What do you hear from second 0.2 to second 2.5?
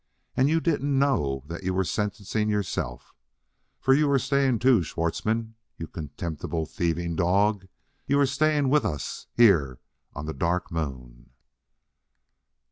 and you didn't know that you were sentencing